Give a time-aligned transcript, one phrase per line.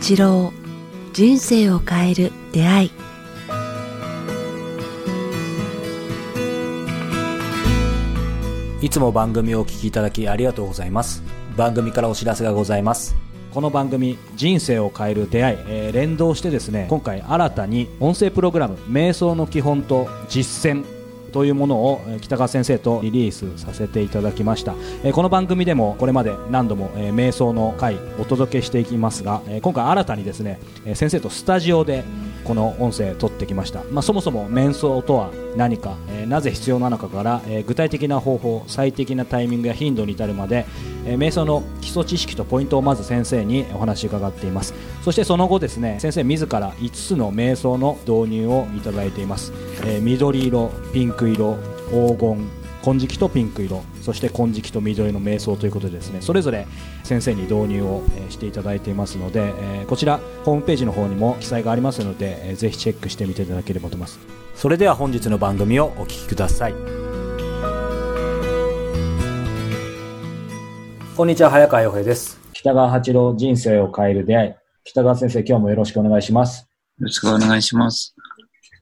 [0.00, 0.50] 八郎
[1.12, 2.90] 人生を変える出会い。
[8.80, 11.22] いつも番組をお聞きいただきありがとうございます。
[11.54, 13.14] 番組からお知らせがございます。
[13.52, 20.84] この番組「人生を変える出会い」えー連動してですね今回新たに音声プログラム「瞑想の基本と実践」
[21.30, 32.04] というものを北川先生とリリースさせていただきました、えこの番組でもこれまで何度も、え瞑想の回お届けしていきますが、え今回新たにですね、え先生とスタジオで
[32.44, 40.66] この音声撮ってきました、まあ、そもそも瞑想とは何か、えなぜ必要なのかから、え具体的な方法最適なタイミングや頻度に至るまで、
[41.06, 44.74] えー瞑想の基礎知識とポイントをまず先生にお話伺っています。
[45.02, 49.52] そしてその後ですね先生自ら5つの瞑想の導入をいただいています、
[49.84, 51.56] えー緑色ピンク色
[51.90, 52.50] 黄金
[52.82, 56.66] 金色とピンク色そして金色と緑の瞑想ということでですねそれぞれ
[57.04, 64.18] 先生に導入をしていただいていますので、えーこちらホームページの方にも記載がありますので、えーぜひチェックしてみていただければと思います。
[64.54, 66.99] それでは本日の番組をお聞きください。
[71.20, 72.40] こんにちは早川洋平です。
[72.54, 74.54] 北川八郎人生を変える出会い。
[74.84, 76.66] 北川先生今日もよろしくお願いします。
[76.98, 78.14] よろしくお願いします。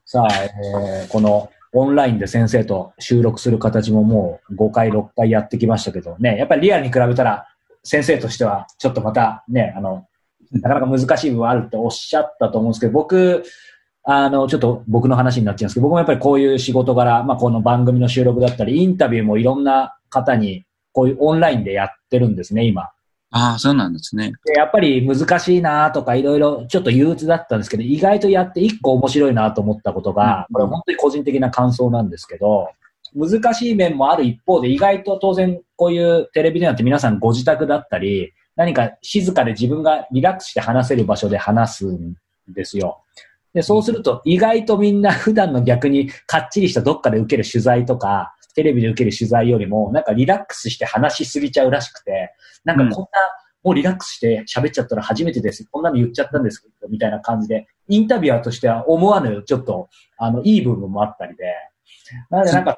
[0.05, 7.45] さあ、えーこのオンラインで先生と収録する形ももう5回、6回やってきましたけどね、やっぱりリアルに比べたら
[7.83, 10.07] 先生としてはちょっとまたね、あの、
[10.49, 13.43] なかなか難しい部分あるっておっしゃったと思うんですけど、僕、
[14.03, 22.89] あの、ちょっと僕の話になっちゃうんですけど、僕もやっぱりこういう仕事柄、まあこの番組の収録だったり、インタビューもいろんな方にこういうオンラインでやってるんですね、今。
[23.31, 24.33] ああ、そうなんですね。
[24.45, 32.69] でやっぱり難しいなとかいろいろちょっと憂鬱だったんですけど、意外とやって一個面白いなと思ったことが、うんこれは本当に個人的な感想なんですけど、
[33.15, 42.15] 難しい面もある一方で、意外と当然こういうテレビ電話って皆さんご自宅だったり、何か静かで自分がリラックスして話せる場所で話すん
[42.47, 43.03] ですよ。
[43.53, 52.33] で、そうすると意外とみんな普段の逆にかっちりしたどっかで受ける取材とか、テレビで受ける取材よりも、なんかリラックスして話しすぎちゃうらしくて、
[52.63, 53.09] なんかこんな、
[53.63, 55.67] もうリラックスして喋っちゃったら初めてです。
[55.69, 61.53] こんなの言っちゃったんですけど、みたいな感じで、インタビュアーとしては思わぬちょっと、あの、いい部分もあったりで、
[62.29, 62.75] なのでなんか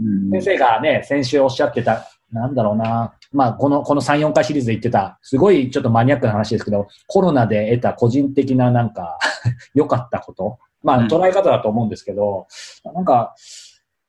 [0.00, 0.30] うん。
[0.30, 9.18] 先生がね、先週おっしゃってた、なんだろうな、まあ、この、この3、4回シリーズで言ってた、すごいちょっとマニアックな話ですけど、コロナで得た個人的ななんか、
[9.74, 11.06] 良かったこと、まあ、うん。
[11.06, 12.46] 捉え方だと思うんですけど、
[12.84, 13.34] なんか、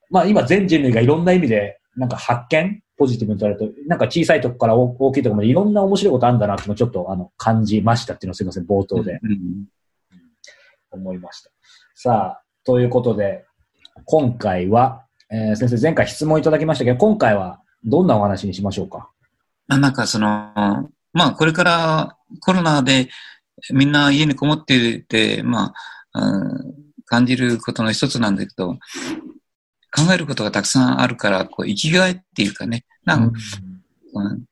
[0.10, 9.20] まあ、今全人類がいろんな意味で、なんか発見ポジティブに捉えると、なんか小さいとこから大大きいところまでいろんな面白いことあるんだなってちょっとあの感じましたっていうのをすいません、冒頭で。
[9.24, 9.66] うん
[10.92, 11.52] 思いました。
[11.94, 13.46] さあ、ということで、
[14.06, 19.12] 今回は、えー先生、前回質問いただきましたけど、今回はどんなお話にしましょうか？
[19.68, 20.28] まあなんかその、
[21.14, 23.08] まあこれからコロナで
[23.72, 25.74] みんな家にこもっていて、ま
[26.12, 26.74] あ、うん
[27.06, 28.78] 感じることの一つなんだけど、
[29.96, 33.40] 考えることがたくさんあるから、こう生きがいっていうかね、なんか、
[34.14, 34.46] うん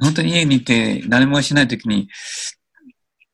[0.00, 2.08] 本当に家にいて何もしないときに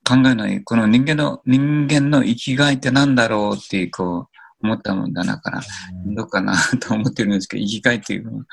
[0.06, 4.26] 考えない、この人間の、人間の生きがいってなんだろうっていう、こ
[4.62, 5.60] う、思ったもんだなから、
[6.06, 8.44] どうかなと思ってるんですけど、生きがいっていうのは、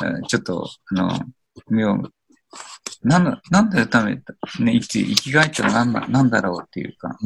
[0.00, 1.20] うんちょっと、あの、
[1.70, 3.08] 見よう。
[3.08, 4.22] なんだ、なんだため、ね、
[4.58, 7.16] 生きて、生きがいってなんだ、なんだろうっていうか、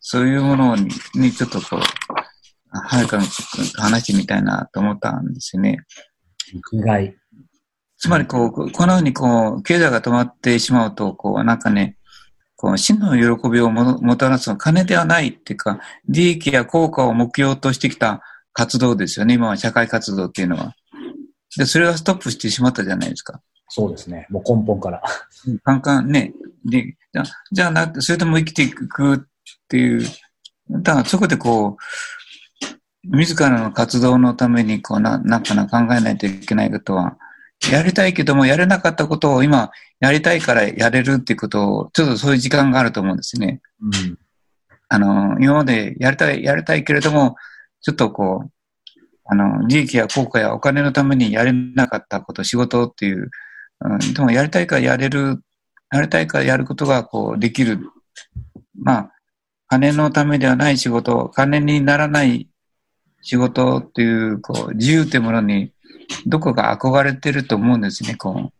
[0.00, 1.80] そういうものに、にちょっとこう、
[2.70, 3.18] 早く
[3.76, 5.78] 話してみたいなと思ったんですよね。
[6.72, 7.14] 意外。
[7.98, 11.96] つまりこう、ここのようにこう、経済が止まってしまうと、こう、なんかね、
[12.56, 20.74] こう、真の喜びをももたらすのは金ではないっていうか、利益や効果を目標としてきた活動ですよね、今は社会活動っていうのは。
[21.56, 23.40] で、それがストップしてしまったじゃないですか。
[23.68, 24.26] そうですね。
[24.30, 25.02] もう根本から。
[25.62, 26.32] カンカンね。
[26.64, 29.18] で、じゃあ、じゃあな、それとも生きていくっ
[29.68, 30.02] ていう、
[30.70, 31.82] だからそこでこう、
[33.10, 37.16] 自らの活動のために、こう、な、なんかな考えないといけないことは、
[37.72, 39.70] やりたいけども、やれなかったことを今、
[40.00, 43.60] やりたいからやれるっていうことを、ちょっとそういう時間があると思うんですね。
[43.82, 44.18] うん。
[44.88, 47.36] あの、今までやりたい、やりたいけれども、
[47.80, 48.50] ちょっとこう、
[49.24, 53.30] あの、利益や効果やお金のためにやれなかったこと、仕事っていう、
[53.80, 55.42] うん、でもやりたいからやれる、
[55.92, 57.78] やりたいからやることがこうできる。
[58.80, 59.12] まあ、
[59.68, 62.48] 金のためではない仕事、金にならない
[63.22, 65.72] 仕事っていう、こう、自由というものに、
[66.26, 68.52] どこか憧れてると思うんですね、こう。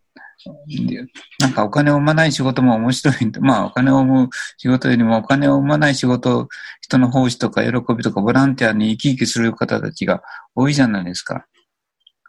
[1.40, 6.48] なんかお金を生まない仕事も面白い、まあお金を生む仕事よりもお金を生まない仕事、
[6.80, 10.22] 人の奉仕とか喜びとかボランティアに生き生きする方たちが
[10.54, 11.46] 多いじゃないですか。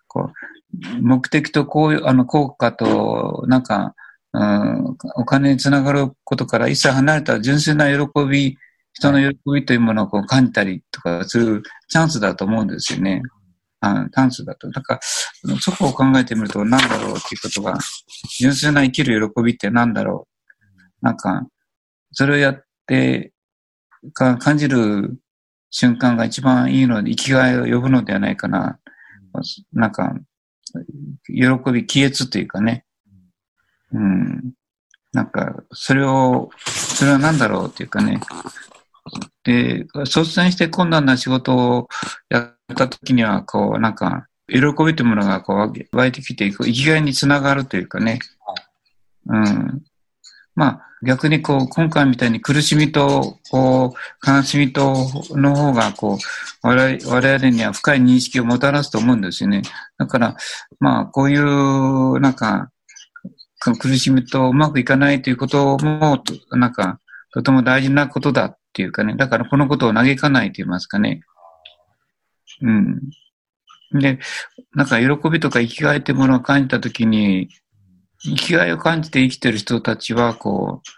[0.07, 3.95] こう、目的とこういう、あの、効果と、なんか、
[4.33, 8.57] うん、お金につながることから一切離れた純粋な喜び、
[8.99, 13.21] 人の喜びというものをこう感じたりとかするチャンスだと思うんですよね。
[13.81, 14.69] あチャンスだと。
[14.69, 14.95] だか
[15.45, 17.77] ら、そこを考えてみると何だろうっていうことが、
[18.37, 20.27] 純粋な生きる喜びって何だろ
[21.01, 21.05] う。
[21.05, 21.47] なんか、
[22.11, 23.31] それをやって
[24.13, 25.19] か感じる
[25.69, 28.79] 瞬間が一番いいので、生きがいを呼ぶのではないかな。
[29.71, 30.13] なんか、
[31.27, 32.85] 喜び、気悦というかね。
[33.91, 34.53] うん。
[35.13, 38.19] なんか、それを、それは何だろうっていうかね。
[39.49, 41.87] で、率先して困難な仕事を
[42.29, 48.19] やった時には、こう、なんか、喜びというものがこう湧いてきて、生きがいにつながるというかね。
[49.25, 49.81] うん。
[50.53, 54.93] まあ、逆にこう、今回みたいに苦しみと、こう、悲しみと、
[55.31, 56.19] の方が、こ
[56.63, 59.63] う、我々我々には深い認識をもたらすと思うんですよね。
[59.97, 60.35] だから、
[60.79, 62.69] まあ、こういう、なんか、
[63.59, 66.99] 苦しみとうまくいかないということも、なんか、
[67.33, 69.15] とても大事なことだっていうかね。
[69.15, 71.21] だからこのことを嘆かないと言いますかね。
[72.61, 72.99] うん。
[73.91, 74.19] で、
[74.75, 77.49] なんか喜びとか生きがいってものを感じたときに、
[78.21, 80.89] 生きがいを感じて生きてる人たちは、こう、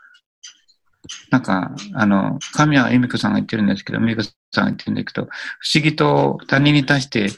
[1.30, 5.28] なんか、あの、神谷恵美子さんが言ってるんですけど、恵美子さんが言ってるんだけど、
[5.60, 7.30] 不思議と他人に対して、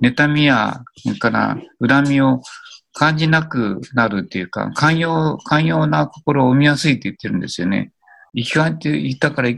[0.00, 1.56] 妬みや、それから
[1.86, 2.40] 恨みを
[2.92, 7.92] 感じなくなるっていうか、寛容、寛容な心を生みやすいって言ってるんですよね。
[8.34, 9.50] 生きがいって言ったから、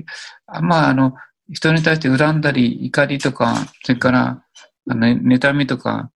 [0.61, 1.15] まあ、あの、
[1.51, 4.43] 人に対して恨んだり、怒りとか、それから、
[4.89, 6.11] あの、妬みとか、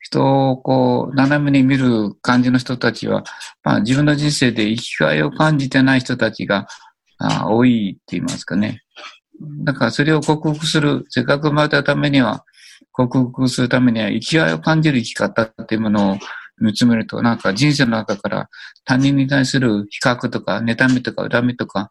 [0.00, 3.24] 人をこう、斜めに見る感じの人たちは、
[3.62, 6.68] まあ自分の人生で生きがいを感じてない人たちが
[7.18, 8.82] あ多いって言いますかね。
[9.64, 12.44] だからそれを克服する、せっかく生まれたためには、
[12.92, 16.18] 克服するためには生きがいを感じる生き方っていうものを
[16.62, 18.48] 見つめると、なんか人生の中から
[18.84, 21.90] 他人に対する比較とか、妬みとか恨みとか、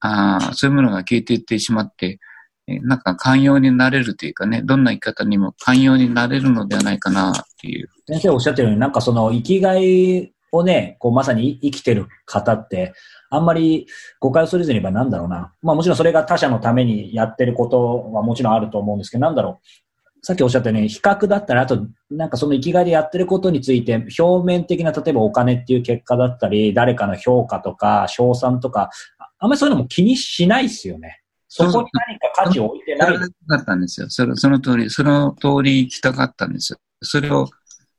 [0.00, 2.18] あそういうものが消えていってしまって、
[2.66, 7.88] なんか寛容になれるというかね、どんな生き方にも寛容になれるのではないかなっていう。
[8.08, 12.92] 先生おっしゃってるように、なんかその生きがいをね、こうまさに生きてる方って、
[13.30, 13.86] あんまり
[14.20, 15.52] 誤解をするずに言えばなんだろうな。
[15.62, 19.85] まあもちろんそれが他者のためにやってることはもちろんあると思うんですけど、なんだろう。
[20.26, 28.90] さっきおっしゃったように、比較だったら、あと、なんかその生きがいでやってることについて、表面的な、例えばお金っていう結果だったり、誰かの評価とか、賞賛とか、
[29.38, 31.22] あんまりそういうのも気にしないですよね。
[31.46, 33.14] そこに何か価値を置いてない。
[33.14, 34.10] それだったんですよ。
[34.10, 36.80] そのその通り、その通り行きたかったんですよ。
[37.02, 37.46] それを、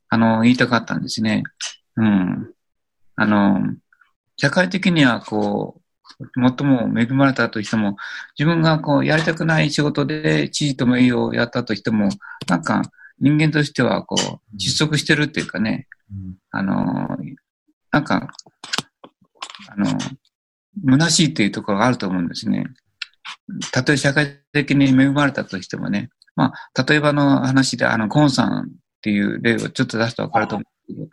[0.09, 1.43] あの、言いたかったんですね。
[1.95, 2.51] うん。
[3.15, 3.61] あの、
[4.35, 5.81] 社会的には、こう、
[6.35, 7.95] 最も恵まれたとしても、
[8.37, 12.09] 自分がこう、やりたくない仕事で知事と名誉をやったとしても、
[12.47, 12.81] なんか、
[13.19, 17.17] 人間としては、こう、窒息してるっていうかね、うん、あの、
[17.91, 18.29] なんか、
[19.69, 19.85] あの、
[20.85, 22.65] 虚しいっていうところがあると思うんですね。
[23.71, 28.67] たとえ社会的に恵まれたとしてもね、まあ、例えばの話で、あの、コンさんっ
[29.01, 31.07] ていう例をちょっと出すとわかると思うけど、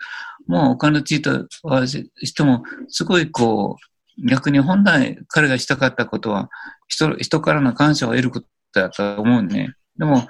[0.46, 6.50] もうお金ついたしても、すごいこう、逆に本来彼がしたかったことは、
[6.88, 9.74] 人、人からの感謝を得ることだと思うね。
[9.98, 10.28] でも、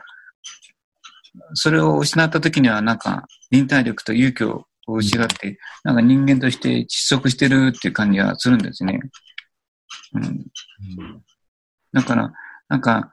[1.55, 9.01] それを失った時にはなんか、忍耐力と勇気を失って、なんか人間として窒息してるっていう感じがするんですね。
[10.15, 10.47] うん
[11.93, 12.33] だから、
[12.69, 13.13] なんか、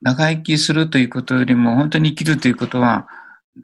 [0.00, 3.08] 長生きするということよりも、本当に生きるということは、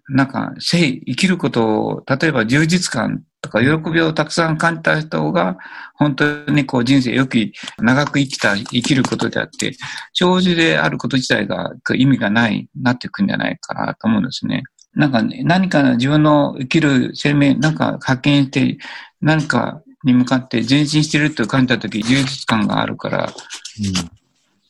[0.09, 5.57] なんか、生、生きることを、例えば充実感とか喜びをたくさん感じた人が、
[5.95, 7.39] 本当にこう人生よく
[7.79, 9.75] 長く生きた、生きることであって、
[10.13, 14.63] 長寿であること自体が意味がない、なっていくんじゃないかなと思うんですね。
[14.95, 18.79] なんか、ね、何か自分の生きる生命、なんか発見して、
[19.21, 23.33] 何かに向かって前進してると感じたとき、充実感があるから、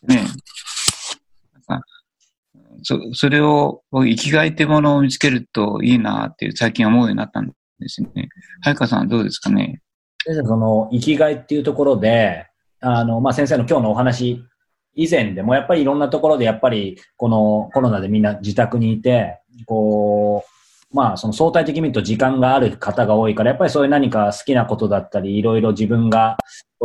[0.07, 0.27] うん、ね
[2.83, 8.29] そ、それを生きがいってものを見つけるといいなっていう最近思うようになったんですよね。
[8.63, 9.81] 早川さんどうですかね？
[10.25, 12.47] 先生、その生きがいっていうところで、
[12.81, 14.43] あの、まあ、先生の今日のお話
[14.95, 20.51] 以前でもやっぱりいろんなところでやっぱりこのコロナでみんな自宅にいて、こう、
[20.93, 26.39] まあ、その相対的に見ると時間がある方が多いから、やっぱりそういう何か好きなことだったり、いろいろ自分が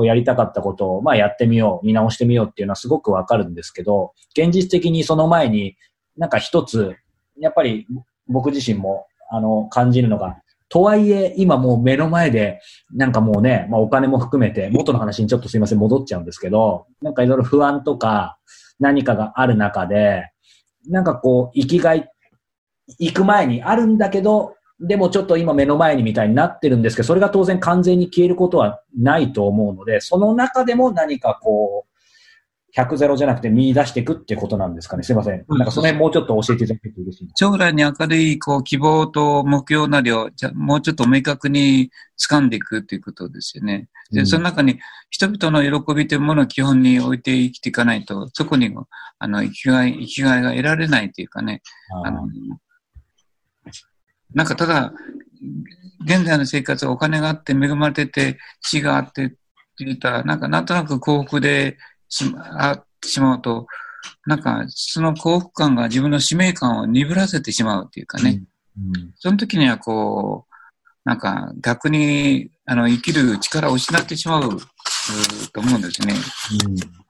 [0.03, 5.77] やりたかったことを、まあやってみよう、見直してみようっていうのはすごくわかるんですけど、現実的にその前に
[6.17, 6.95] なんか一つ、
[7.39, 7.87] やっぱり
[8.27, 12.59] 僕自身も、あの、感じるのが、とはいえ、今もう目の前で、
[12.93, 18.37] なんかもうね、まあお金も含めて、元の話にちょっとすいません、戻っちゃうんですけど、なんかいろいろ不安とか、
[18.79, 20.29] 何かがある中で、
[20.89, 22.09] なんかこう、生きがい
[22.99, 31.93] 行く前にあるんだけど、でもちょっと今目の前にみたいになってるんですけど、それが当然完全に消えることはないと思うので、その中でも何かこう、
[32.75, 35.03] 100ゼロじゃなくて見出していくってことなんですかね。
[35.03, 35.45] すいません。
[35.47, 43.89] なんかその辺もうちょっと教えていただけると嬉しい将来に明るい、こう、希望と目標なりを、じゃもうちょっと明確に掴んでいくっていうことですよね。
[44.11, 44.79] で、うん、その中に
[45.11, 48.73] 人々の喜びというものを基本に置いて生きていかないと、そこに、
[49.19, 51.61] あの、生きがい、生きがいが得られないというかね。
[52.03, 52.27] あの、
[54.33, 54.93] なんかただ、
[56.05, 59.37] 現在の生活はお金があって恵まれてて、死があってって
[59.79, 61.77] 言ったら、なんかなんとなく幸福で
[62.09, 63.67] しまってしまうと、
[64.25, 68.41] なんかその幸福感が自分の使命感を鈍らせてしまうっていうかね。
[68.77, 70.53] うんうん、その時にはこう、
[71.05, 74.57] なんか逆にあの生きる力を失ってしまう
[75.51, 76.13] と思うんですね。
[76.65, 77.03] うん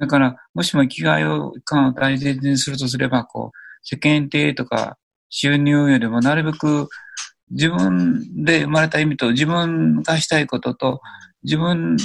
[0.00, 4.96] だから、もしも生きがいを感を大切にするとすれば、こう、世間体とか
[5.30, 6.88] 収入よりもなるべく
[7.50, 11.00] 自分で生まれた意味と自分がしたいことと
[11.42, 11.96] 自分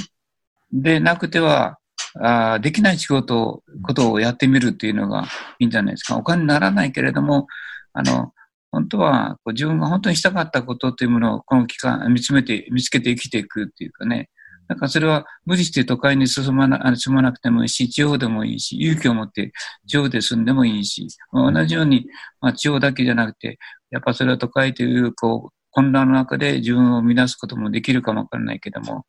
[0.72, 1.78] でなくては
[2.20, 5.26] あできない仕事、ことをやってみるっていうのが
[5.58, 6.16] いいんじゃないですか。
[6.16, 7.46] お金にならないけれども、
[7.92, 8.32] あの、
[8.70, 14.30] 本当はこう自分が本当にしたかったことというものをこの期間見つめて、見つけて生きていくっていうかね。
[14.68, 19.52] だからそれは無理して都会に進まな進まなくてもいいし、地方でもいいし、勇気を持って
[19.86, 22.06] 地方で住んでもいいし、同じように、
[22.40, 23.58] まあ、地方だけじゃなくて、
[23.90, 29.04] やっぱそれは都会というこう混乱の中で自分を乱すこともできるかもわからないけども、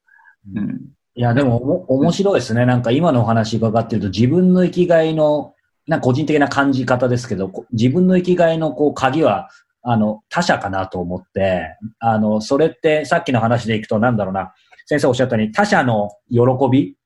[0.54, 1.56] うん、いや、でも
[1.90, 2.68] お、面白いですね。
[2.68, 5.56] なんか今のお話伺ってると、自分の生きがいの、
[5.88, 9.50] なんか個人的な感じ方ですけど、自分の生きがいのこう鍵は、
[9.82, 14.54] あの、他者かなと思って、あの、それってさっきの話でいくと、なんだろうな、
[14.88, 16.40] 先生おっしゃったように、他者の喜
[16.72, 16.98] び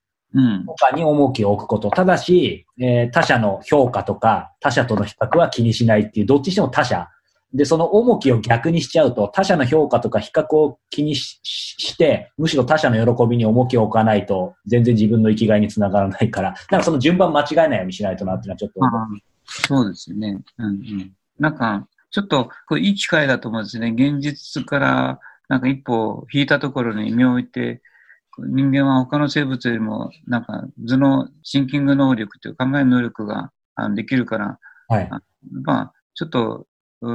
[0.66, 1.90] とかに重きを置くこと。
[1.90, 7.08] ただし、えー、他者の評価とか、他者との比較は気にしないっていう、どっちにしても他者
[7.52, 18.80] で、その重きを逆にしちゃうと、他者の評価とか比較を気にして、むしろ他者の喜びに重きを置かないと、全然自分の生きがいにつながらないから、なんかその順番間違えないようにしないとなっていうのはちょっと。
[19.44, 20.38] そうですよね。
[20.58, 21.12] うんうん。
[21.38, 23.90] なんか、ちょっと、これいい機会だと思うんですね。
[23.90, 27.82] 現実から、なんか一歩引いたところに身を置いて、
[28.38, 33.50] 人間は他の生物よりも、なんか頭脳、シンキング能力という考える能力が
[33.94, 34.58] できるから、
[34.88, 35.10] はい、
[35.64, 36.66] まあ、ちょっと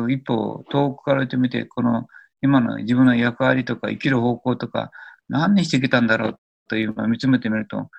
[0.10, 2.08] 一歩遠くからてみて、この
[2.42, 4.92] 今の自分の役割とか生きる方向とか、
[5.30, 7.90] 何にしてきたんだろうというのを見つめてみると、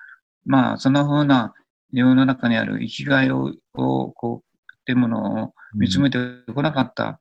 [0.45, 1.53] まあ、その風な
[1.91, 6.17] 自分の中にある生きがいを、こう、っていうものを見つめて
[6.53, 7.17] こなかった、うん、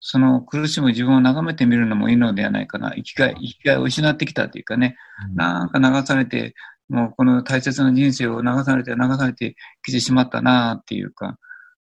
[0.00, 2.92] その苦しむ自分を眺めてみるのもいいのではないかな。
[2.94, 4.96] 生きがい、生きがいを失ってきたというかね、
[5.30, 6.54] うん、なんか流されて、
[6.88, 9.54] もうこの大切な人生を流されて流されて
[9.84, 11.38] きてしまったなっていうか、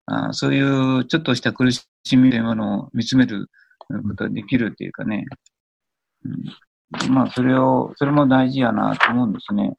[0.06, 3.48] あそういうちょっとした苦しみというものを見つめる
[3.88, 5.24] ことができるっていうかね。
[6.24, 9.74] うん、まあ、それを、それも大事やなと思うんですね。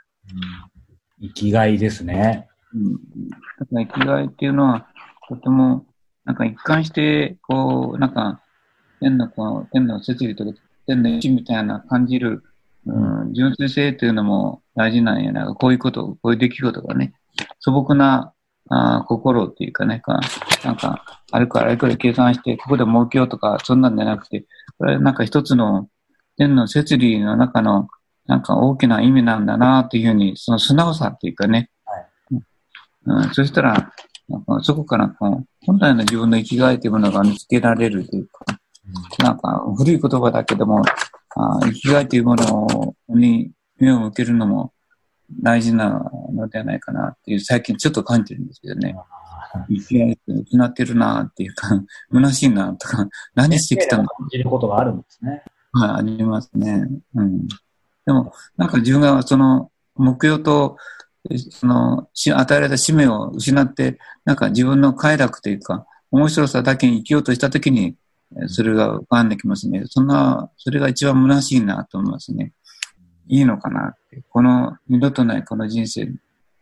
[1.21, 2.47] うん、生きがいですね。
[2.73, 2.93] うん。
[2.93, 4.87] だから生きがいっていうのは、
[5.27, 5.85] とても、
[6.29, 8.39] なんか一貫して、こう、なんか、
[8.99, 10.51] 天の、この、天の設理とか、
[10.85, 12.43] 天の意志みたいな感じる、
[12.85, 15.51] うん、純粋性というのも大事なんやな。
[15.55, 17.13] こういうこと、こういう出来事がね、
[17.59, 18.31] 素朴な
[18.69, 20.19] あ心っていうかね、か
[20.63, 24.45] なんか、あれからあれくらい計算して、ここで儲けようとか、そんなんじゃなくて、
[24.77, 25.89] これなんか一つの
[26.37, 27.87] 天の摂理の中の、
[28.27, 32.43] なんか大きな意味なんだなっていうふうに、その素直さっていうかね、はい。
[33.07, 33.91] うん、そしたら、
[34.29, 38.45] なんかそこからこう本来の自分の生きがいというものが見つけられるというか、
[39.19, 40.81] うん、なんか古い言葉だけども、
[41.35, 44.73] あ生きがいというものに目を向けるのも、
[45.41, 48.95] 大事なのではないかなっていう、最近ちょっと感じるんですけどね。
[49.67, 51.69] 生きがい失ってるなっていうか、
[52.11, 55.43] 虚しいなとか、何してきたの感じることがあるんですね。
[55.71, 56.87] はい、ありますね。
[57.15, 57.47] うん。
[58.05, 60.77] でも、なんか自分がその目標と、
[61.51, 67.95] その、与えられた使命を失って、なんか自分の快楽というか、面白さだけに生きようとしたときに、
[68.47, 69.83] それが浮かんできますね。
[69.85, 72.53] そんな、それが一番虚しいなと思いますね。
[73.27, 74.23] いいのかなって。
[74.29, 76.07] この二度とないこの人生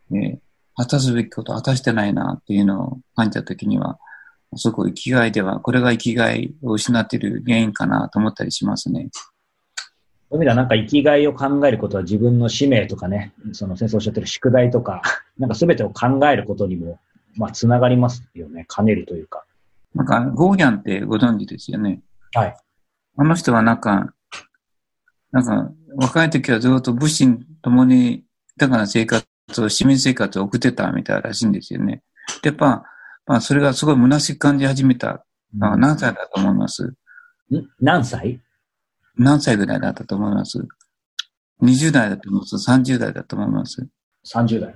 [0.09, 0.39] で、
[0.75, 3.99] 果たすべきことを果たしてないなっていうのを感じたときには、
[4.55, 9.09] すごく生きがいでは、これが生きがいを失っている原因かなと思ったりしますね。
[10.29, 15.01] そういう意味ではなんか生きがいを考えることは自分の使命とかね、その先生おっしゃってる宿題とか、
[15.39, 16.99] なんか全てを考えることにも、
[17.35, 18.65] まあ、つながりますよね。
[18.73, 19.43] 兼ねるというか。
[19.95, 22.01] なんか、ゴーギャンってご存知ですよね。
[22.33, 22.57] はい。
[23.17, 24.13] あの人はなんか、
[25.31, 27.27] なんか、若い時はずっと武士
[27.61, 28.25] ともに
[28.57, 29.25] 豊かな生活
[29.59, 32.01] を、市民生活を送ってたみたいらしいんですよね。
[32.41, 32.83] で、やっぱ、
[33.25, 35.23] まあ、それがすごい虚しく感じ始めた。
[35.53, 36.93] 何歳だと思います？
[37.79, 38.41] 何歳？
[39.17, 40.65] 何歳ぐらいだったと思います
[41.61, 43.87] ?20 代だと思います ?30 代だと思います
[44.25, 44.75] ?30 代。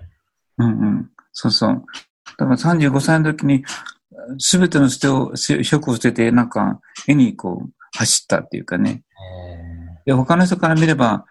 [0.57, 1.09] うんうん。
[1.33, 1.83] そうそう。
[2.37, 3.63] だから35歳の時に、
[4.37, 9.03] すべての人を、職を捨てて、なんか、絵にこう、走ったっていうかね。
[10.05, 11.25] で、他の人から見れば、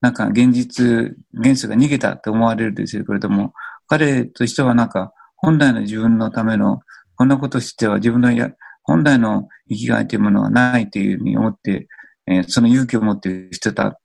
[0.00, 3.52] なんか現実、現世が逃げたって思われるんですけれども、
[3.86, 6.80] 彼としてはなんか、本来の自分のための、
[7.16, 8.50] こんなことしては自分のや、
[8.82, 11.88] 本来の生きがいというものはないというふうに思って、
[12.26, 13.96] えー、その勇気を持って捨てたっ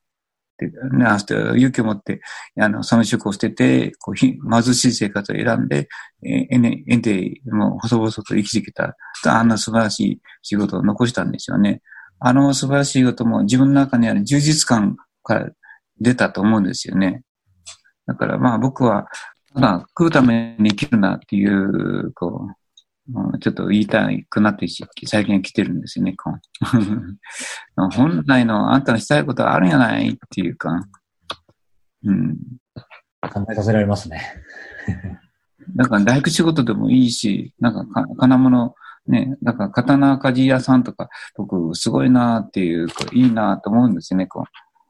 [0.57, 1.05] て、ね、
[1.57, 2.21] 勇気を持って、
[2.59, 4.39] あの、その職を捨てて、こう貧
[4.73, 5.87] しい生活を選んで、
[6.23, 11.81] えー、縁でもう細々と生きてきた、あんな素晴らしい仕事を残したんですよね。
[12.23, 15.49] あの素晴らしい仕事も自分の中にある充実感から
[15.99, 17.23] 出たと思うんですよね。
[18.05, 19.07] だからまあ僕は、
[19.55, 22.60] ただ食うために生きるなっていう、こう、
[23.39, 24.67] ちょっと言いたくなって
[25.05, 26.15] 最近来てるんですよね。
[27.75, 30.87] 本来のあんたのしたいことはあるんやないっていうか、
[32.03, 32.37] うん。
[33.21, 34.21] 考えさせられますね。
[35.75, 38.75] だから大工仕事でもいいし、なんか金物、
[39.07, 44.27] ね、なんか刀鍛冶屋さんとか、僕すごいなっていう、こういいなと思うんですよね。
[44.27, 44.43] こう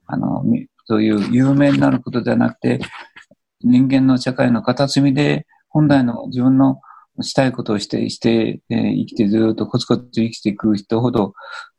[0.08, 0.44] あの、
[0.86, 2.80] そういう有名になることではなくて、
[3.62, 6.82] 人間の社会の片隅で本来の自分の
[7.24, 11.34] したいことをして、して、えー、生きてずっとコツコツ生きていく人ほど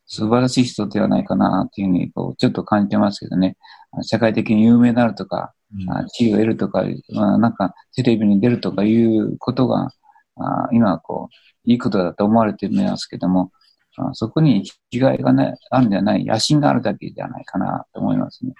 [0.07, 3.57] 素晴らしい人ではないかなっていうふうにこうちょっと感じてますけどね。
[4.03, 6.85] 社会的に有名になるとか、うん、地位を得るとか、
[7.15, 9.89] まあ、なんかテレビに出るとかいうことが、
[10.37, 13.53] あ今こう、いいことだと思われていますけども、
[13.97, 18.55] あそこに生きがいがね、あるんじゃない、野心があるだけじゃないかなと思いますね。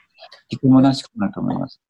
[0.53, 1.81] 聞くもなしくなると思います。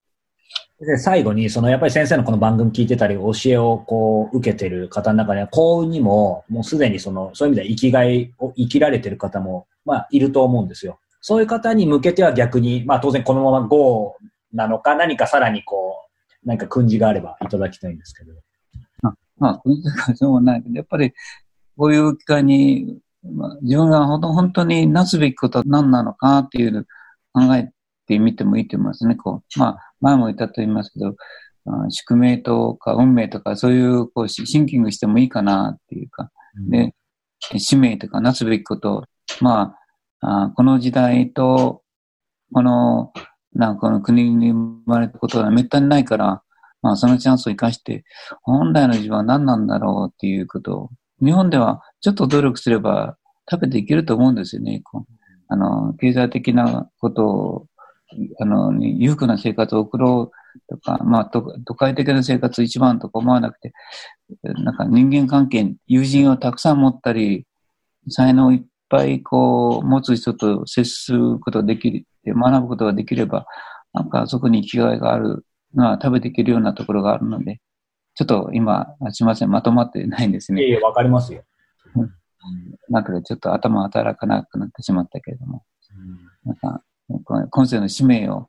[0.84, 10.98] で、最後に、そのやっぱり先生のこの番組聞いてたり、教えをこう受けてる方の中には、幸運にも、もうすでにその、そういう意味では生きがいを生きられてる方も、まあ、いると思うんですよ。
[11.20, 14.16] そういう方に向けては逆に、まあ当然このまま GO
[14.52, 18.32] なのか、何かさらにこう、何か訓示があればいただきたいんですけど。
[19.04, 21.12] あまあ、訓示がそうもないけど、やっぱり、
[21.76, 26.86] こういう機会に、まあ、自分が本当になすべきことは何なのかっていう
[27.32, 27.70] 考え
[28.08, 29.14] てみてもいいと思いますね。
[29.14, 31.14] こう、まあ、前も言ったと言いますけど、
[31.90, 36.94] 宿命とか運命とかそういうこうシンキングしてもいいかなっていうか、うん、で、
[37.58, 39.04] 使命とかなすべきこと、
[39.40, 39.74] ま
[40.20, 41.82] あ、あこの時代と、
[42.52, 43.12] この、
[43.54, 46.42] なんかこの国に生まれたことはめったにないから、
[46.82, 48.04] まあそのチャンスを生かして、
[48.42, 50.90] 本来の自分は何なんだろうっていうことを、
[51.24, 53.16] 日本ではちょっと努力すれば
[53.50, 54.80] 食べていけると思うんですよね。
[54.82, 55.12] こう
[55.48, 57.66] あの、経済的なことを
[58.40, 61.42] あの、裕福な生活を送ろうとか、まあ、都
[61.74, 63.72] 会的な生活一番とか思わなくて、
[64.42, 67.46] なんか人間関係、友人をたくさん持ったり、
[68.08, 73.46] 才能いっぱいこう、持つ人と接することができる、学ぶことができれば、
[73.92, 75.44] なんかそこに生きがいがある
[75.74, 77.60] のは食べていけるようなところがあるので、
[78.14, 80.62] ちょっと今、すいません、まとまってないんですね。
[80.62, 81.44] いえいえ、わかりますよ。
[82.88, 85.62] なんかちょっと頭働かなくなってしまったけれども。
[87.52, 88.48] 今世の使命を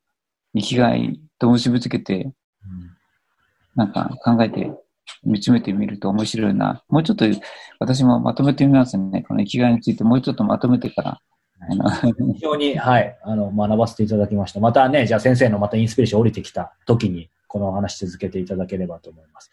[0.55, 2.31] 生きがいと結びつけて、
[3.75, 4.71] なんか考えて、
[5.25, 6.83] 見つめてみると面白いな。
[6.87, 7.25] もうちょっと
[7.79, 9.23] 私もまとめてみますね。
[9.27, 11.21] この生きがいについてもうちょっとまとめてから。
[12.33, 14.61] 非常に、はい、あの、学ばせていただきました。
[14.61, 19.51] またね、じゃあ先生のまたインスピレーション降りてきた時に、この話続けていただければと思います。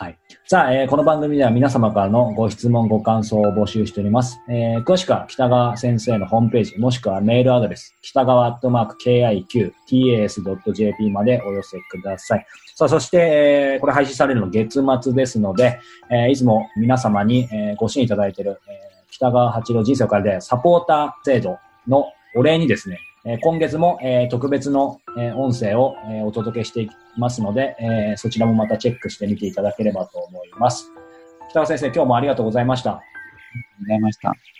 [0.00, 0.18] はい。
[0.46, 4.40] さあ、えー、この番組では皆様からのご質問、ご感想を募集しております。
[4.48, 8.96] えー、詳しくは北川先生のホームページ、もしくはメールアドレス、北川アットマーク
[9.90, 12.46] KIQTAS.jp までお寄せください。
[12.74, 15.78] さあ、そして、えー、これ配信されるの月末ですので、
[16.10, 30.90] えー、いつも皆様に、えー、ご支援いただいている、えー、北川八郎人生を変えてサポーター制度のお礼にですね、え今月も、え特別の、え音声を、えお届けしていきますので、えそちらもまたチェックしてみていただければと思います。
[31.50, 32.92] 北川先生、今日もありがとうございました。
[32.92, 34.59] ありがとうございました。